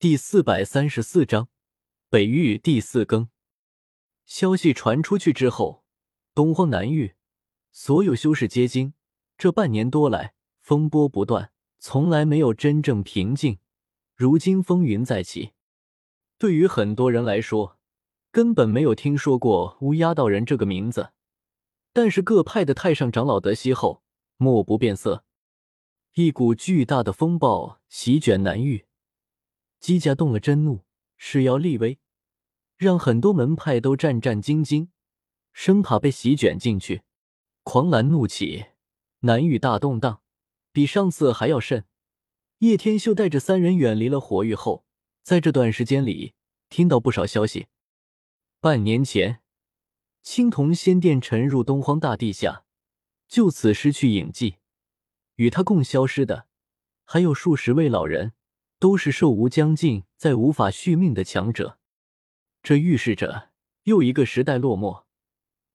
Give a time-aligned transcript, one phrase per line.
[0.00, 1.48] 第四百三十四章
[2.08, 3.28] 北域第四更。
[4.24, 5.82] 消息传出去之后，
[6.36, 7.16] 东荒南域
[7.72, 8.94] 所有修士皆惊。
[9.36, 11.50] 这半年多来，风波不断，
[11.80, 13.58] 从来没有真正平静。
[14.14, 15.50] 如今风云再起，
[16.38, 17.80] 对于很多人来说，
[18.30, 21.10] 根本没有听说过乌鸦道人这个名字。
[21.92, 24.04] 但是各派的太上长老得悉后，
[24.36, 25.24] 莫不变色。
[26.14, 28.84] 一股巨大的风暴席卷南域。
[29.80, 30.84] 姬家动了真怒，
[31.16, 31.98] 誓要立威，
[32.76, 34.88] 让很多门派都战战兢兢，
[35.52, 37.02] 生怕被席卷进去。
[37.62, 38.66] 狂澜怒起，
[39.20, 40.22] 南域大动荡，
[40.72, 41.84] 比上次还要甚。
[42.58, 44.84] 叶天秀带着三人远离了火域后，
[45.22, 46.34] 在这段时间里
[46.68, 47.66] 听到不少消息。
[48.60, 49.42] 半年前，
[50.22, 52.64] 青铜仙殿沉入东荒大地下，
[53.28, 54.56] 就此失去影迹。
[55.36, 56.48] 与他共消失的，
[57.04, 58.32] 还有数十位老人。
[58.78, 61.78] 都是寿无将尽、再无法续命的强者，
[62.62, 63.50] 这预示着
[63.84, 65.04] 又一个时代落寞。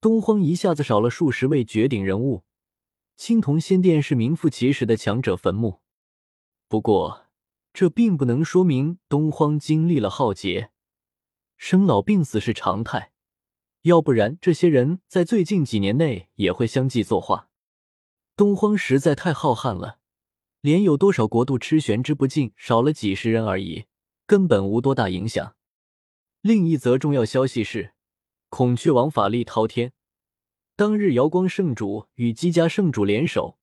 [0.00, 2.44] 东荒一下子少了数十位绝顶人物，
[3.16, 5.80] 青铜仙殿是名副其实的强者坟墓。
[6.68, 7.26] 不过，
[7.72, 10.70] 这并不能说明东荒经历了浩劫，
[11.56, 13.12] 生老病死是常态，
[13.82, 17.48] 要不然这些人在最近几年内也会相继作画。
[18.36, 19.98] 东荒实在太浩瀚了。
[20.64, 23.84] 连有多少国度吃悬之不尽，少了几十人而已，
[24.26, 25.54] 根本无多大影响。
[26.40, 27.92] 另一则重要消息是，
[28.48, 29.92] 孔雀王法力滔天。
[30.74, 33.58] 当日瑶光圣主与姬家圣主联手，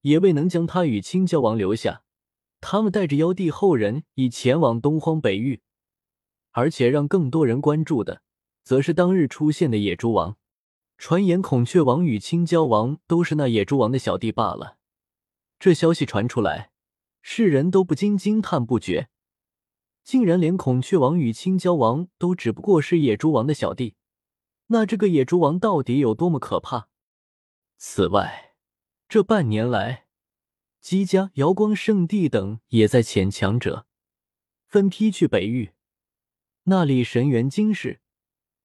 [0.00, 2.02] 也未能将他与青蛟王留下。
[2.60, 5.62] 他们带着妖帝后人已前往东荒北域，
[6.50, 8.22] 而且让更多人关注的，
[8.64, 10.36] 则是当日出现的野猪王。
[10.98, 14.78] 传言孔雀王与青蛟王都是那野猪王的小弟罢了。
[15.58, 16.70] 这消息传出来，
[17.22, 19.08] 世人都不禁惊叹不绝。
[20.02, 23.94] 竟然连孔雀王与青蛟王都只不过是野猪王的小弟，
[24.66, 26.88] 那这个野猪王到底有多么可怕？
[27.78, 28.54] 此外，
[29.08, 30.06] 这半年来，
[30.80, 33.86] 姬家、瑶光圣地等也在遣强者
[34.66, 35.72] 分批去北域，
[36.64, 38.00] 那里神元精世，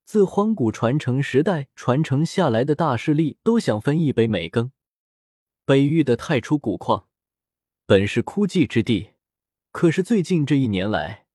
[0.04, 4.74] 自荒古传承时代传承下来的大势力都想分一杯美羹。
[5.70, 7.08] 北域的太初古矿
[7.86, 9.12] 本是枯寂之地，
[9.70, 11.28] 可是最近这一年来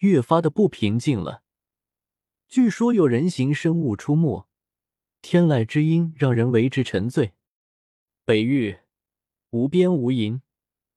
[0.00, 1.42] 越发的不平静了。
[2.46, 4.46] 据说有人形生物出没，
[5.22, 7.32] 天籁之音让人为之沉醉。
[8.26, 8.80] 北域
[9.48, 10.42] 无边无垠，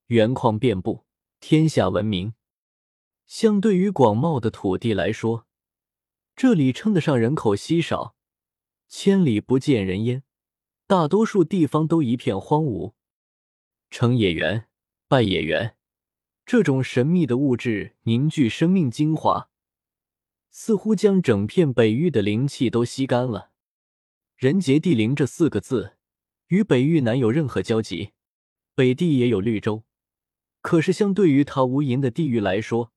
[0.07, 1.05] 原矿遍布，
[1.39, 2.33] 天下闻名。
[3.25, 5.47] 相对于广袤的土地来说，
[6.35, 8.17] 这里称得上人口稀少，
[8.89, 10.23] 千里不见人烟。
[10.85, 12.94] 大多数地方都一片荒芜，
[13.89, 14.67] 成野原、
[15.07, 15.77] 败野原，
[16.45, 19.49] 这种神秘的物质凝聚生命精华，
[20.51, 23.51] 似乎将整片北域的灵气都吸干了。
[24.35, 25.94] 人杰地灵这四个字
[26.47, 28.11] 与北域难有任何交集。
[28.75, 29.83] 北地也有绿洲，
[30.59, 32.91] 可是相对于它无垠的地域来说，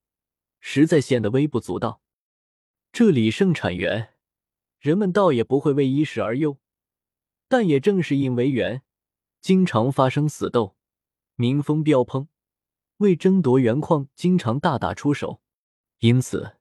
[0.58, 2.00] 实在显得微不足道。
[2.90, 4.14] 这里盛产源，
[4.80, 6.58] 人们倒也不会为衣食而忧。
[7.48, 8.82] 但也正是因为原，
[9.40, 10.76] 经常发生死斗，
[11.36, 12.26] 民风飙烹，
[12.98, 15.40] 为争夺原矿，经常大打出手。
[16.00, 16.56] 因此，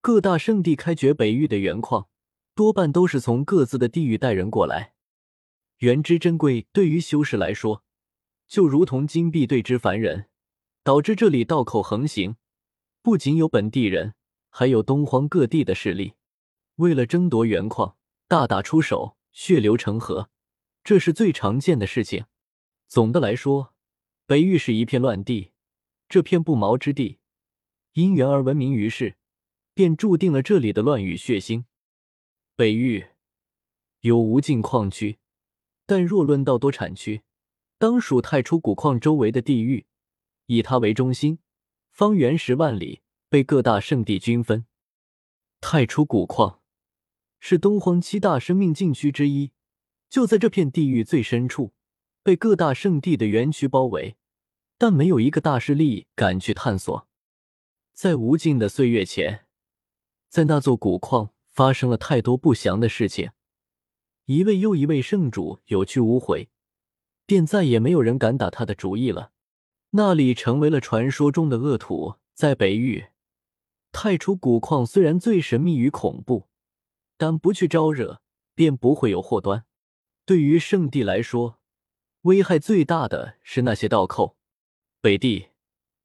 [0.00, 2.08] 各大圣地开掘北域的原矿，
[2.54, 4.94] 多半都是从各自的地域带人过来。
[5.78, 7.84] 原之珍贵，对于修士来说，
[8.46, 10.26] 就如同金币对之凡人，
[10.82, 12.36] 导致这里道口横行。
[13.02, 14.14] 不仅有本地人，
[14.50, 16.14] 还有东荒各地的势力，
[16.76, 17.96] 为了争夺原矿，
[18.28, 19.16] 大打出手。
[19.34, 20.30] 血流成河，
[20.84, 22.24] 这是最常见的事情。
[22.86, 23.74] 总的来说，
[24.26, 25.50] 北域是一片乱地。
[26.08, 27.18] 这片不毛之地，
[27.94, 29.16] 因缘而闻名于世，
[29.74, 31.64] 便注定了这里的乱与血腥。
[32.54, 33.08] 北域
[34.00, 35.18] 有无尽矿区，
[35.84, 37.22] 但若论到多产区，
[37.76, 39.86] 当属太初古矿周围的地域。
[40.46, 41.40] 以它为中心，
[41.90, 44.66] 方圆十万里，被各大圣地均分。
[45.60, 46.60] 太初古矿。
[47.46, 49.52] 是东荒七大生命禁区之一，
[50.08, 51.74] 就在这片地域最深处，
[52.22, 54.16] 被各大圣地的园区包围，
[54.78, 57.06] 但没有一个大势力敢去探索。
[57.92, 59.44] 在无尽的岁月前，
[60.30, 63.32] 在那座古矿发生了太多不祥的事情，
[64.24, 66.48] 一位又一位圣主有去无回，
[67.26, 69.32] 便再也没有人敢打他的主意了。
[69.90, 72.14] 那里成为了传说中的恶土。
[72.32, 73.08] 在北域，
[73.92, 76.48] 太初古矿虽然最神秘与恐怖。
[77.16, 78.20] 但不去招惹，
[78.54, 79.64] 便不会有祸端。
[80.24, 81.60] 对于圣地来说，
[82.22, 84.36] 危害最大的是那些盗寇。
[85.00, 85.48] 北地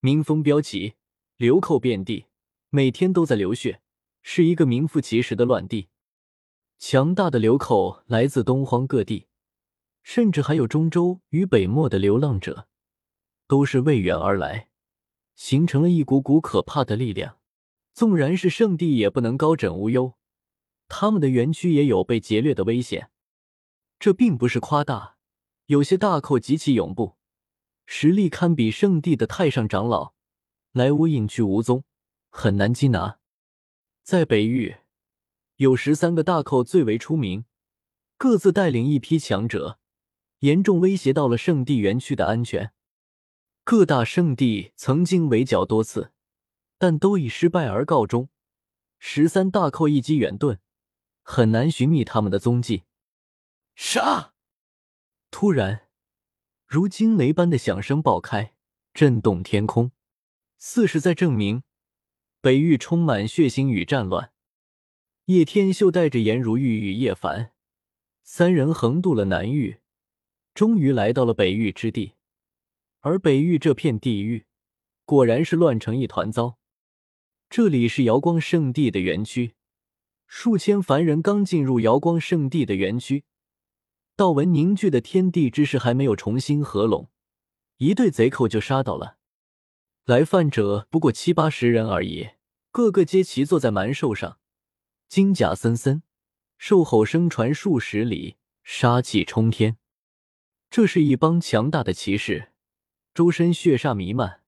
[0.02, 0.96] 民风彪起，
[1.38, 2.26] 流寇遍地，
[2.70, 3.82] 每天都在流血，
[4.22, 5.88] 是一个名副其实的乱地。
[6.78, 9.28] 强大的流寇来自东荒各地，
[10.04, 12.68] 甚至还有中州与北漠的流浪者，
[13.48, 14.70] 都是为远而来，
[15.36, 17.38] 形成了一股股可怕的力量。
[17.94, 20.19] 纵然是圣地，也不能高枕无忧。
[20.90, 23.12] 他们的园区也有被劫掠的危险，
[24.00, 25.16] 这并不是夸大。
[25.68, 27.16] 有些大寇极其勇怖，
[27.86, 30.14] 实力堪比圣地的太上长老，
[30.72, 31.84] 来无影去无踪，
[32.30, 33.20] 很难缉拿。
[34.04, 34.78] 在北域，
[35.58, 37.46] 有十三个大寇最为出名，
[38.18, 39.80] 各自带领一批强者，
[40.40, 42.74] 严重威胁到了圣地园区的安全。
[43.64, 46.12] 各大圣地曾经围剿多次，
[46.80, 48.30] 但都以失败而告终。
[48.98, 50.58] 十三大寇一击远遁。
[51.32, 52.86] 很难寻觅他们的踪迹。
[53.76, 54.34] 杀！
[55.30, 55.88] 突然，
[56.66, 58.56] 如惊雷般的响声爆开，
[58.96, 59.92] 震动天空，
[60.58, 61.62] 似是在证明
[62.42, 64.34] 北域充满血腥与战乱。
[65.26, 67.54] 叶天秀带着颜如玉与叶凡
[68.24, 69.82] 三人横渡了南域，
[70.56, 72.14] 终于来到了北域之地。
[73.02, 74.48] 而北域这片地域，
[75.06, 76.58] 果然是乱成一团糟。
[77.52, 79.54] 这里是瑶光圣地的园区。
[80.32, 83.26] 数千凡人刚进入瑶光圣地的园区，
[84.16, 87.10] 道文凝聚的天地之势还没有重新合拢，
[87.78, 89.18] 一队贼寇就杀到了。
[90.06, 92.30] 来犯者不过七八十人而已，
[92.70, 94.38] 个个皆骑坐在蛮兽上，
[95.08, 96.04] 金甲森森，
[96.60, 99.78] 兽吼声传数十里，杀气冲天。
[100.70, 102.52] 这是一帮强大的骑士，
[103.16, 104.44] 周身血煞弥漫，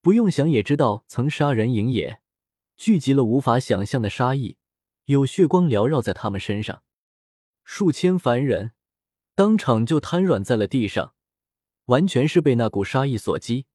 [0.00, 2.20] 不用想也知道曾杀人营野，
[2.76, 4.56] 聚集了无法想象的杀意。
[5.06, 6.82] 有血光缭绕在他们身上，
[7.62, 8.72] 数千凡人
[9.36, 11.14] 当场就瘫软在了地上，
[11.84, 13.66] 完全是被那股杀意所击，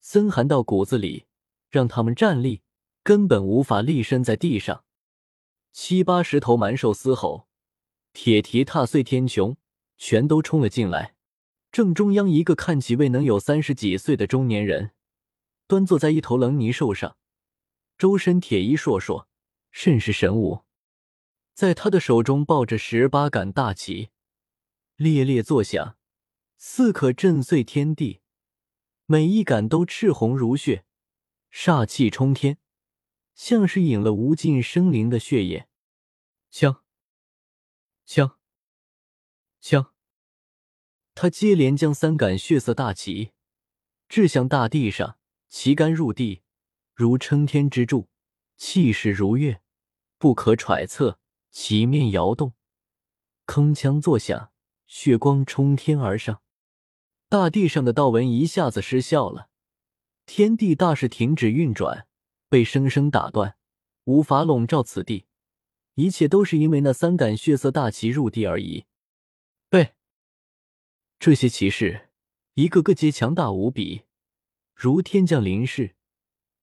[0.00, 1.26] 森寒到骨子里，
[1.68, 2.62] 让他们站立
[3.02, 4.84] 根本无法立身在地上。
[5.72, 7.48] 七八十头蛮兽嘶吼，
[8.12, 9.56] 铁蹄踏碎天穹，
[9.96, 11.16] 全都冲了进来。
[11.72, 14.92] 正中央，一个看起未能有三十几岁的中年人，
[15.66, 17.16] 端坐在一头棱泥兽上，
[17.98, 19.26] 周身铁衣烁烁，
[19.72, 20.60] 甚是神武。
[21.58, 24.10] 在他的手中抱着十八杆大旗，
[24.94, 25.96] 猎猎作响，
[26.56, 28.20] 似可震碎天地。
[29.06, 30.84] 每一杆都赤红如血，
[31.50, 32.58] 煞气冲天，
[33.34, 35.68] 像是饮了无尽生灵的血液。
[36.48, 36.84] 枪，
[38.04, 38.38] 枪，
[39.58, 39.92] 枪！
[41.16, 43.32] 他接连将三杆血色大旗
[44.08, 45.18] 掷向大地上，
[45.48, 46.42] 旗杆入地，
[46.94, 48.08] 如撑天之柱，
[48.56, 49.60] 气势如月，
[50.18, 51.18] 不可揣测。
[51.50, 52.52] 旗面摇动，
[53.46, 54.52] 铿锵作响，
[54.86, 56.42] 血光冲天而上，
[57.28, 59.48] 大地上的道纹一下子失效了，
[60.26, 62.06] 天地大势停止运转，
[62.48, 63.56] 被生生打断，
[64.04, 65.26] 无法笼罩此地。
[65.94, 68.84] 一切都是因为那三杆血色大旗入地而已。
[69.68, 69.94] 被
[71.18, 72.10] 这些骑士
[72.54, 74.02] 一个个皆强大无比，
[74.74, 75.96] 如天降临世，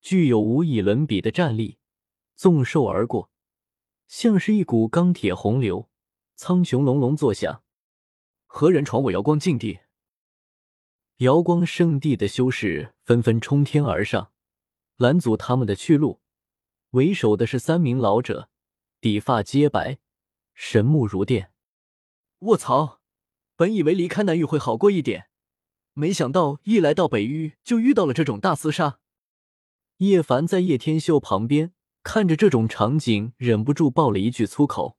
[0.00, 1.76] 具有无以伦比的战力，
[2.34, 3.30] 纵兽而过。
[4.06, 5.88] 像是一股钢铁洪流，
[6.36, 7.62] 苍穹隆隆作响。
[8.46, 9.80] 何人闯我瑶光禁地？
[11.18, 14.32] 瑶光圣地的修士纷纷冲天而上，
[14.96, 16.20] 拦阻他们的去路。
[16.90, 18.48] 为首的是三名老者，
[19.00, 19.98] 底发皆白，
[20.54, 21.52] 神目如电。
[22.40, 23.00] 卧槽！
[23.56, 25.30] 本以为离开南域会好过一点，
[25.94, 29.00] 没想到一来到北域就遇到了这种大厮杀。
[29.98, 31.72] 叶凡在叶天秀旁边。
[32.08, 34.96] 看着这种场景，忍不住爆了一句粗口。